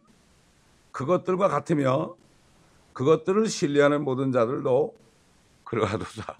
[0.92, 2.16] 그것들과 같으며
[2.94, 4.96] 그것들을 신뢰하는 모든 자들도
[5.64, 6.40] 그러하도다.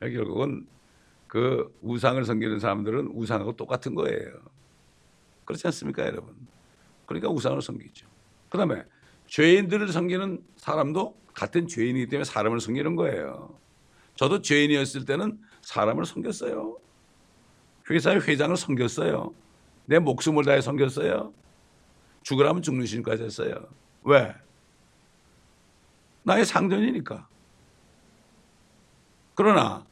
[0.00, 0.66] 결국은
[1.26, 4.32] 그 우상을 섬기는 사람들은 우상하고 똑같은 거예요.
[5.44, 6.34] 그렇지 않습니까, 여러분?
[7.06, 8.06] 그러니까 우상을 섬기죠.
[8.48, 8.84] 그 다음에
[9.26, 13.54] 죄인들을 섬기는 사람도 같은 죄인이기 때문에 사람을 섬기는 거예요.
[14.20, 16.76] 저도 죄인이었을 때는 사람을 섬겼어요.
[17.88, 19.32] 회사의 회장을 섬겼어요.
[19.86, 21.32] 내 목숨을 다해 섬겼어요.
[22.24, 23.66] 죽으라면 죽는 신까지 했어요.
[24.04, 24.34] 왜?
[26.24, 27.26] 나의 상전이니까.
[29.36, 29.86] 그러나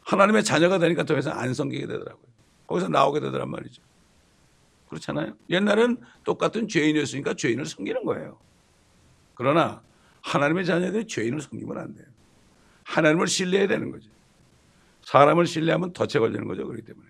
[0.00, 2.26] 하나님의 자녀가 되니까 더 이상 안 섬기게 되더라고요.
[2.66, 3.84] 거기서 나오게 되더란 말이죠.
[4.88, 5.36] 그렇잖아요.
[5.48, 8.36] 옛날엔 똑같은 죄인이었으니까 죄인을 섬기는 거예요.
[9.36, 9.80] 그러나
[10.22, 12.15] 하나님의 자녀들이 죄인을 섬기면 안 돼요.
[12.86, 14.08] 하나님을 신뢰해야 되는 거죠.
[15.02, 16.66] 사람을 신뢰하면 덫에 걸리는 거죠.
[16.66, 17.06] 그렇기 때문에.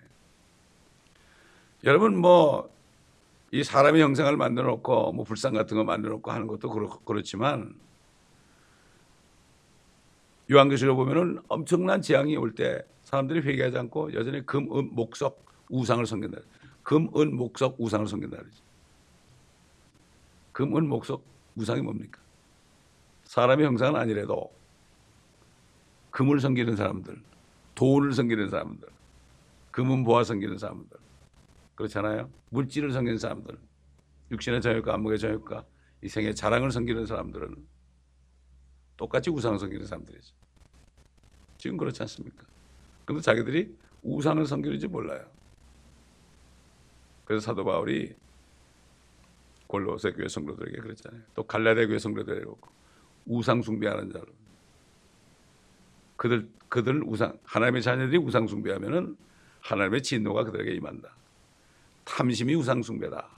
[1.83, 2.77] 여러분 뭐
[3.51, 7.75] 이 사람의 형상을 만들어 놓고 뭐 불상 같은 거 만들어 놓고 하는 것도 그렇, 그렇지만
[10.51, 16.39] 요한계시록 보면은 엄청난 재앙이 올 때 사람들이 회개하지 않고 여전히 금, 은, 목석, 우상을 섬긴다.
[16.83, 18.61] 금, 은, 목석, 우상을 섬긴다 그러지.
[20.51, 21.23] 금, 은, 목석,
[21.55, 22.19] 우상이 뭡니까?
[23.23, 24.51] 사람의 형상은 아니래도
[26.17, 27.21] 금을 섬기는 사람들,
[27.75, 28.89] 돈을 섬기는 사람들,
[29.69, 30.97] 금은 보아 섬기는 사람들,
[31.75, 32.31] 그렇잖아요.
[32.49, 33.55] 물질을 섬기는 사람들,
[34.31, 35.63] 육신의 정욕과 안목의 정욕과
[36.01, 37.55] 이 생의 자랑을 섬기는 사람들은
[38.97, 40.33] 똑같이 우상을 섬기는 사람들이죠.
[41.59, 42.47] 지금 그렇지 않습니까?
[43.05, 45.23] 그런데 자기들이 우상을 섬기는지 몰라요.
[47.25, 48.15] 그래서 사도 바울이
[49.67, 51.21] 골로새 교회 성도들에게 그랬잖아요.
[51.35, 52.71] 또 갈라디아 교회 성도들에게 그렇고
[53.27, 54.36] 우상 숭배하는 자로
[56.17, 59.15] 그들 그들 우상 하나님의 자녀들이 우상 숭배하면은
[59.61, 61.09] 하나님의 진노가 그들에게 임한다.
[62.03, 63.29] 탐심이 우상 숭배다.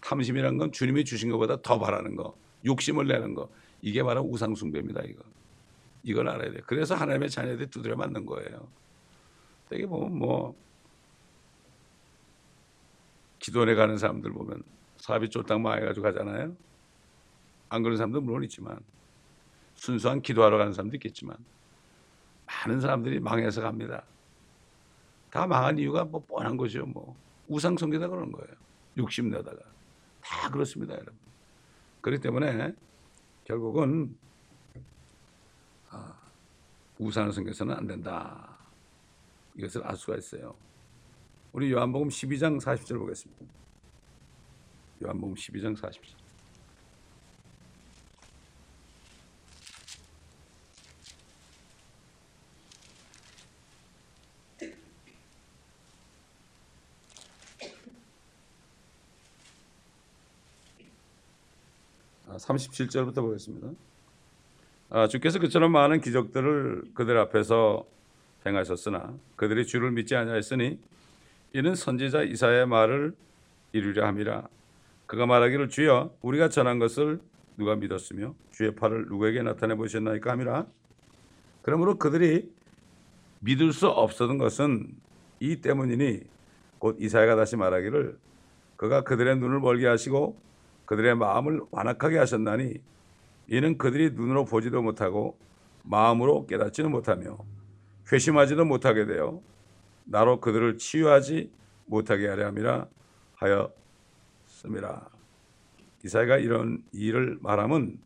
[0.00, 3.48] 탐심이란 건 주님이 주신 것보다 더 바라는 거, 욕심을 내는 거.
[3.80, 5.22] 이게 바로 우상 숭배입니다, 이거.
[6.02, 6.60] 이걸 알아야 돼.
[6.66, 8.68] 그래서 하나님의 자녀들이 두드려 맞는 거예요.
[9.70, 10.54] 되게 보면 뭐
[13.38, 14.62] 기도원에 가는 사람들 보면
[14.98, 16.54] 사업이 쫄딱 망해가지고 가잖아요.
[17.70, 18.78] 안 그런 사람도 물론 있지만
[19.84, 21.36] 순수한 기도하러 가는 사람도 있겠지만
[22.46, 24.02] 많은 사람들이 망해서 갑니다.
[25.30, 26.86] 다 망한 이유가 뭐 뻔한 거죠.
[26.86, 27.14] 뭐
[27.48, 28.54] 우상 숭배다 그러는 거예요.
[28.96, 29.58] 욕심 내다가
[30.22, 31.14] 다 그렇습니다, 여러분.
[32.00, 32.72] 그렇기 때문에
[33.44, 34.16] 결국은
[35.90, 36.14] 아,
[36.98, 38.56] 우상을 섬겨서는 안 된다.
[39.54, 40.54] 이것을 알 수가 있어요.
[41.52, 43.44] 우리 요한복음 12장 40절 보겠습니다.
[45.02, 46.23] 요한복음 12장 40절.
[62.44, 63.68] 37절부터 보겠습니다.
[64.90, 67.86] 아, 주께서 그처럼 많은 기적들을 그들 앞에서
[68.46, 70.78] 행하셨으나 그들이 주를 믿지 아니하였으니
[71.54, 73.14] 이는 선지자 이사야의 말을
[73.72, 74.46] 이루려 함이라
[75.06, 77.20] 그가 말하기를 주여 우리가 전한 것을
[77.56, 80.66] 누가 믿었으며 주의 팔을 누구에게 나타내 보셨나이까 함이라
[81.62, 82.52] 그러므로 그들이
[83.40, 84.94] 믿을 수 없었던 것은
[85.40, 86.20] 이 때문이니
[86.78, 88.18] 곧 이사야가 다시 말하기를
[88.76, 90.36] 그가 그들의 눈을 멀게 하시고
[90.86, 92.74] 그들의 마음을 완악하게 하셨나니
[93.48, 95.36] 이는 그들이 눈으로 보지도 못하고
[95.82, 97.38] 마음으로 깨닫지는 못하며
[98.10, 99.40] 회심하지도 못하게 되어
[100.04, 101.50] 나로 그들을 치유하지
[101.86, 102.86] 못하게 하려 함이라
[103.36, 105.08] 하였습니다.
[106.04, 107.98] 이사야가 이런 일을 말함은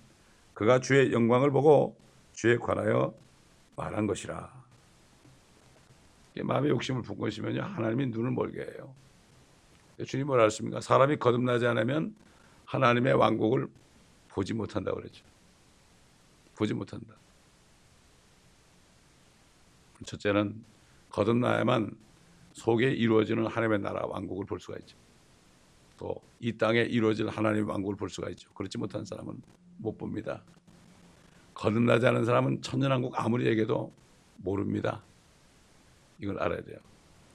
[0.55, 1.97] 그가 주의 영광을 보고
[2.33, 3.15] 주에 관하여
[3.77, 4.59] 말한 것이라.
[6.41, 8.95] 마음의 욕심을 푼 것이면요 하나님이 눈을 멀게 해요.
[10.07, 10.81] 주님 뭐라 했습니까?
[10.81, 12.15] 사람이 거듭나지 않으면
[12.69, 13.69] 하나님의 왕국을
[14.29, 15.25] 보지 못한다 그랬죠.
[16.55, 17.15] 보지 못한다.
[20.05, 20.65] 첫째는
[21.11, 21.97] 거듭나야만
[22.53, 24.97] 속에 이루어지는 하나님의 나라 왕국을 볼 수가 있죠.
[25.99, 28.51] 또 이 땅에 이루어질 하나님의 왕국을 볼 수가 있죠.
[28.53, 29.43] 그렇지 못한 사람은
[29.79, 30.43] 못 봅니다.
[31.55, 33.93] 거듭나지 않은 사람은 천년왕국 아무리 얘기해도
[34.37, 35.03] 모릅니다.
[36.21, 36.79] 이걸 알아야 돼요.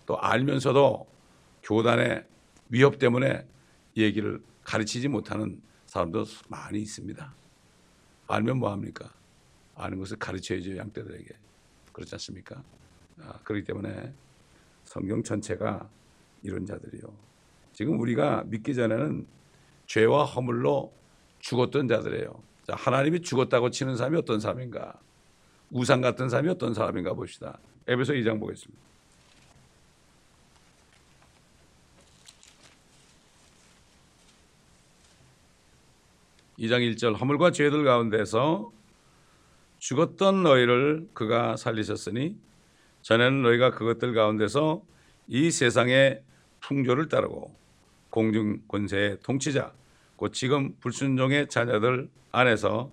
[0.05, 1.05] 또 알면서도
[1.63, 2.25] 교단의
[2.69, 3.45] 위협 때문에
[3.97, 7.33] 얘기를 가르치지 못하는 사람도 많이 있습니다.
[8.27, 9.13] 알면 뭐합니까?
[9.75, 11.29] 아는 것을 가르쳐야죠 양떼들에게
[11.91, 12.63] 그렇지 않습니까?
[13.21, 14.13] 아, 그렇기 때문에
[14.85, 15.89] 성경 전체가
[16.41, 17.01] 이런 자들이요.
[17.73, 19.25] 지금 우리가 믿기 전에는
[19.87, 20.93] 죄와 허물로
[21.39, 22.43] 죽었던 자들이에요.
[22.67, 24.99] 자, 하나님이 죽었다고 치는 사람이 어떤 사람인가?
[25.71, 27.59] 우상 같은 사람이 어떤 사람인가 봅시다.
[27.87, 28.81] 에베소 2장 보겠습니다.
[36.63, 38.71] 2장 1절 허물과 죄들 가운데서
[39.79, 42.37] 죽었던 너희를 그가 살리셨으니
[43.01, 44.81] 전에는 너희가 그것들 가운데서
[45.27, 46.23] 이 세상의
[46.61, 47.53] 풍조를 따르고
[48.09, 49.73] 공중 권세의 통치자
[50.15, 52.91] 곧 지금 불순종의 자녀들 안에서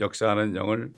[0.00, 0.92] 역사하는 영을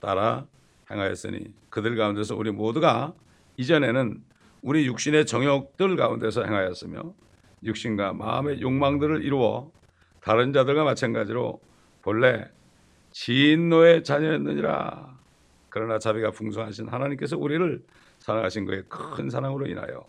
[0.00, 0.46] 따라
[0.90, 3.14] 행하였으니 그들 가운데서 우리 모두가
[3.56, 4.22] 이전에는
[4.60, 7.14] 우리 육신의 정욕들 가운데서 행하였으며
[7.62, 9.70] 육신과 마음의 욕망들을 이루어
[10.20, 11.60] 다른 자들과 마찬가지로
[12.02, 12.48] 본래
[13.12, 15.18] 진노의 자녀였느니라.
[15.68, 17.82] 그러나 자비가 풍성하신 하나님께서 우리를
[18.18, 20.06] 사랑하신 그의 큰 사랑으로 인하여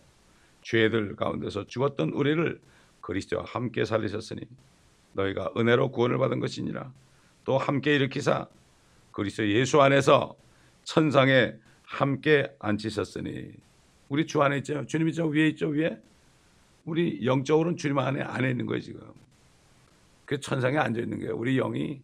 [0.62, 2.60] 죄들 가운데서 죽었던 우리를
[3.00, 4.42] 그리스도와 함께 살리셨으니
[5.14, 6.92] 너희가 은혜로 구원을 받은 것이니라.
[7.44, 8.46] 또 함께 일으키사
[9.10, 10.36] 그리스도 예수 안에서
[10.84, 13.52] 천상에 함께 앉히셨으니
[14.08, 14.84] 우리 주 안에 있죠.
[14.86, 15.68] 주님이 저 위에 있죠.
[15.68, 15.98] 위에
[16.84, 19.00] 우리 영적으로는 주님 안에 안에 있는 거예요 지금.
[20.32, 21.36] 그 천상에 앉아 있는 거예요.
[21.36, 22.00] 우리 영이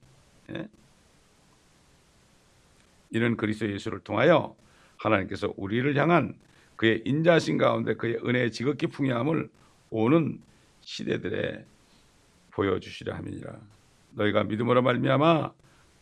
[0.50, 0.68] 예?
[3.10, 4.54] 이런 그리스도 예수를 통하여
[4.98, 6.34] 하나님께서 우리를 향한
[6.76, 9.48] 그의 인자신 가운데 그의 은혜의 지극히 풍요함을
[9.88, 10.40] 오는
[10.82, 11.64] 시대들에
[12.50, 13.56] 보여주시려 함이니라.
[14.12, 15.52] 너희가 믿음으로 말미암아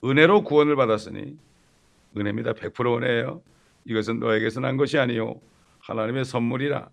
[0.03, 1.39] 은혜로 구원을 받았으니
[2.17, 2.55] 은혜입니다.
[2.55, 3.41] 100% 은혜예요.
[3.85, 5.41] 이것은 너에게서 난 것이 아니요
[5.79, 6.89] 하나님의 선물이라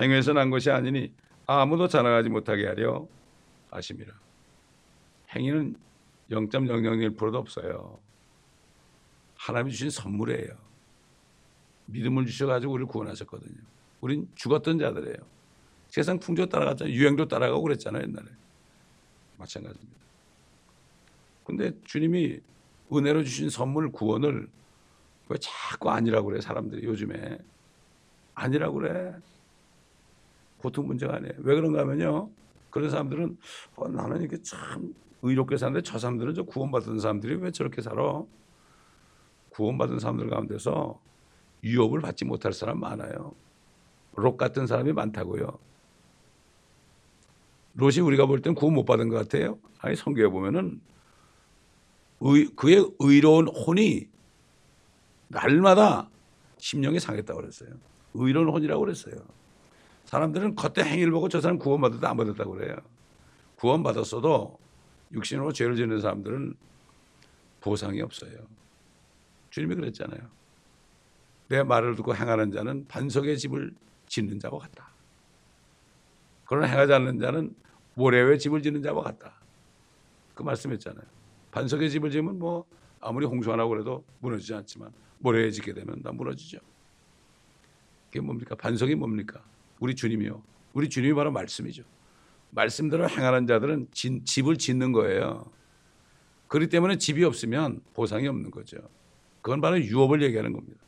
[0.00, 1.12] 행위에서 난 것이 아니니
[1.46, 3.06] 아무도 자랑하지 못하게 하려
[3.70, 4.24] 하심이라.
[5.34, 5.76] 행위는
[6.30, 7.98] 0.001%도 없어요.
[9.36, 10.56] 하나님이 주신 선물이에요.
[11.86, 13.58] 믿음을 주셔가지고 우리를 구원하셨거든요.
[14.00, 15.16] 우린 죽었던 자들이에요.
[15.88, 16.94] 세상 풍조 따라갔잖아요.
[16.94, 18.26] 유행도 따라가고 그랬잖아요 옛날에.
[19.38, 20.00] 마찬가지입니다.
[21.44, 22.40] 근데 주님이
[22.92, 24.48] 은혜로 주신 선물 구원을
[25.28, 27.38] 왜 자꾸 아니라고 그래 사람들이 요즘에
[28.34, 29.14] 아니라고 그래
[30.58, 31.34] 고통 문제가 아니에요.
[31.38, 32.30] 왜 그런가 하면요.
[32.70, 33.36] 그런 사람들은
[33.76, 38.22] 어, 나는 이게 참 의롭게 사는데 저 사람들은 저 구원받은 사람들이 왜 저렇게 살아?
[39.48, 41.00] 구원받은 사람들 가운데서
[41.64, 43.32] 유업을 받지 못할 사람 많아요.
[44.16, 45.58] 롯 같은 사람이 많다고요.
[47.74, 49.58] 롯이 우리가 볼땐 구원 못 받은 것 같아요.
[49.78, 50.80] 아니 성경에 보면은
[52.20, 54.06] 의, 그의 의로운 혼이
[55.28, 56.10] 날마다
[56.58, 57.70] 심령이 상했다고 그랬어요.
[58.12, 59.14] 의로운 혼이라고 그랬어요.
[60.04, 62.76] 사람들은 겉에 행위를 보고 저 사람 구원받았다 안 받았다고 그래요.
[63.56, 64.63] 구원받았어도
[65.14, 66.54] 육신으로 죄를 짓는 사람들은
[67.60, 68.32] 보상이 없어요.
[69.50, 70.20] 주님이 그랬잖아요.
[71.48, 73.72] 내 말을 듣고 행하는 자는 반석의 집을
[74.06, 74.92] 짓는 자와 같다.
[76.46, 77.54] 그러나 행하지 않는 자는
[77.94, 79.34] 모래 위에 집을 짓는 자와 같다.
[80.34, 81.04] 그 말씀했잖아요.
[81.52, 82.66] 반석의 집을 지으면 뭐
[83.00, 86.58] 아무리 홍수 하나 그래도 무너지지 않지만 모래에 짓게 되면 다 무너지죠.
[88.06, 88.54] 그게 뭡니까?
[88.56, 89.42] 반석이 뭡니까?
[89.78, 90.42] 우리 주님이요.
[90.72, 91.84] 우리 주님이 바로 말씀이죠.
[92.54, 95.44] 말씀대로 행하는 자들은 진, 집을 짓는 거예요.
[96.48, 98.78] 그렇기 때문에 집이 없으면 보상이 없는 거죠.
[99.42, 100.80] 그건 바로 유업을 얘기하는 겁니다.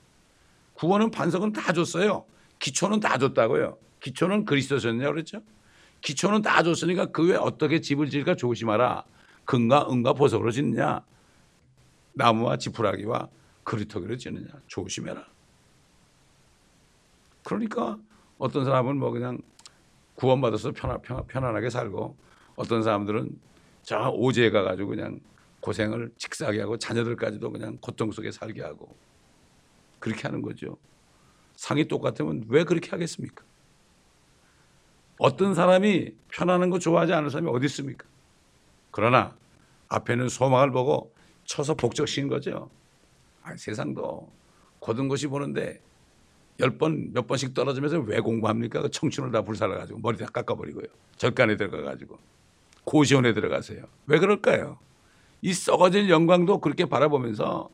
[0.74, 2.24] 구원은 반석은 다 줬어요.
[2.58, 3.76] 기초는 다 줬다고요.
[4.00, 5.42] 기초는 그리스도 줬냐 그랬죠?
[6.00, 9.04] 기초는 다 줬으니까 그 외에 어떻게 집을 지을까 조심하라.
[9.44, 11.02] 금과 은과 보석으로 짓느냐?
[12.12, 13.28] 나무와 지푸라기와
[13.64, 14.46] 그리터기로 짓느냐?
[14.68, 15.26] 조심해라.
[17.44, 17.98] 그러니까
[18.38, 19.38] 어떤 사람은 뭐 그냥
[20.16, 22.16] 구원받아서 편안, 편안 하게 살고
[22.56, 23.38] 어떤 사람들은
[23.82, 25.20] 저 오지에 가가지고 그냥
[25.60, 28.94] 고생을 직사하게 하고 자녀들까지도 그냥 고통 속에 살게 하고
[29.98, 30.76] 그렇게 하는 거죠.
[31.54, 33.44] 상이 똑같으면 왜 그렇게 하겠습니까?
[35.18, 38.06] 어떤 사람이 편안한 거 좋아하지 않는 사람이 어디 있습니까?
[38.90, 39.36] 그러나
[39.88, 41.12] 앞에는 소망을 보고
[41.44, 42.70] 쳐서 복적시킨 거죠.
[43.42, 44.30] 아, 세상도
[44.78, 45.80] 고든 것이 보는데
[46.60, 48.82] 열 번, 몇 번씩 떨어지면서 왜 공부합니까?
[48.82, 50.86] 그 청춘을 다 불살라 가지고 머리 다 깎아버리고요.
[51.16, 52.18] 절간에 들어가 가지고
[52.84, 53.84] 고시원에 들어가세요.
[54.06, 54.78] 왜 그럴까요?
[55.42, 57.68] 이 썩어질 영광도 그렇게 바라보면서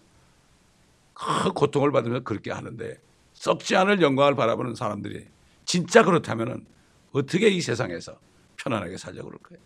[1.15, 2.99] 큰 고통을 받으면서 그렇게 하는데
[3.35, 5.27] 썩지 않을 영광을 바라보는 사람들이
[5.65, 6.67] 진짜 그렇다면은
[7.13, 8.19] 어떻게 이 세상에서
[8.57, 9.59] 편안하게 살려고 그럴까요?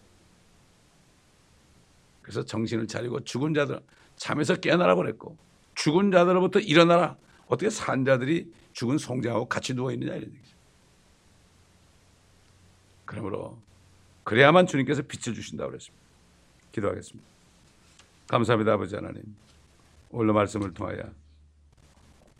[2.22, 3.81] 그래서 정신을 차리고 죽은 자들
[4.16, 5.37] 잠에서 깨어나라고 그랬고
[5.74, 7.16] 죽은 자들로부터 일어나라.
[7.46, 10.54] 어떻게 산 자들이 죽은 송장하고 같이 누워 있느냐 이런 얘기죠.
[13.06, 13.58] 그러므로
[14.24, 16.06] 그래야만 주님께서 빛을 주신다고 그랬습니다.
[16.72, 17.26] 기도하겠습니다.
[18.28, 19.22] 감사합니다 아버지 하나님.
[20.10, 21.10] 오늘 말씀을 통하여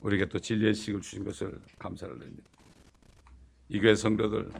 [0.03, 2.51] 우리에게 또 진리의 식을 주신 것을 감사를 드립니다.
[3.71, 4.51] 이 교회 성도들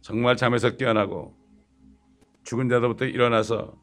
[0.00, 1.36] 정말 잠에서 깨어나고
[2.44, 3.78] 죽은 자들부터 일어나서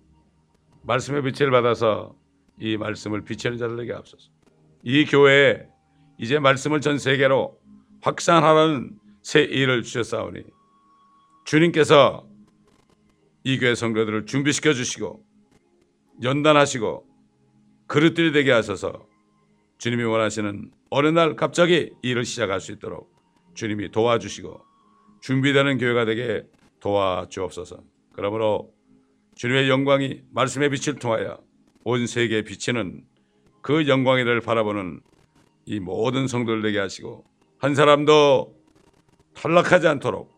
[0.82, 2.17] 말씀의 빛을 받아서
[2.58, 4.30] 이 말씀을 비치는 자들에게 앞서서
[4.82, 5.73] 이 교회에
[6.24, 7.60] 이제 말씀을 전 세계로
[8.00, 10.42] 확산하라는 새 일을 주셨사오니
[11.44, 12.26] 주님께서
[13.44, 15.22] 이 교회 성도들을 준비시켜 주시고
[16.24, 17.06] 연단하시고
[17.88, 19.06] 그릇들이 되게 하셔서
[19.80, 23.14] 주님이 원하시는 어느 날 갑자기 일을 시작할 수 있도록
[23.54, 24.62] 주님이 도와주시고
[25.20, 26.46] 준비되는 교회가 되게
[26.80, 27.84] 도와주옵소서.
[28.14, 28.72] 그러므로
[29.36, 31.38] 주님의 영광이 말씀의 빛을 통하여
[31.84, 33.04] 온 세계에 비치는
[33.62, 35.02] 그 영광이를 바라보는
[35.65, 37.26] 이 모든 성도들 되게 하시고
[37.58, 38.56] 한 사람도
[39.34, 40.32] 탈락하지 않도록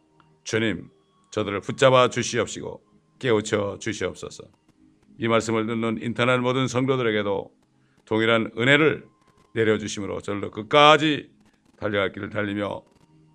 [0.44, 0.90] 주님
[1.32, 2.82] 저들을 붙잡아 주시옵시고
[3.20, 4.44] 깨우쳐 주시옵소서.
[5.18, 7.52] 이 말씀을 듣는 인터넷 모든 성도들에게도
[8.06, 9.06] 동일한 은혜를
[9.54, 11.30] 내려주심으로 저들도 끝까지
[11.78, 12.84] 달려갈 길을 달리며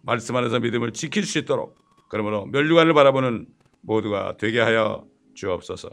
[0.03, 1.77] 말씀 안에서 믿음을 지킬 수 있도록
[2.09, 3.47] 그러므로 멸류관을 바라보는
[3.83, 5.91] 모두가 되게 하여 주옵소서.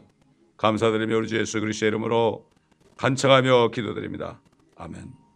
[0.57, 2.50] 감사드리며 우리 주 예수 그리스도의 이름으로
[2.98, 4.41] 간청하며 기도드립니다.
[4.75, 5.27] 아멘.